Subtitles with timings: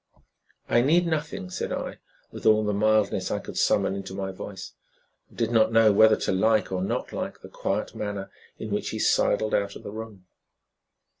[0.67, 1.99] "I need nothing," said I,
[2.31, 4.73] with all the mildness I could summon into my voice;
[5.29, 8.89] and did not know whether to like or not like the quiet manner in which
[8.89, 10.25] he sidled out of the room.